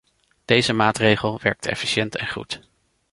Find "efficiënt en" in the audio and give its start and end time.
1.65-2.27